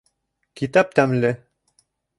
—Китап 0.61 0.97
тәмле! 1.01 1.33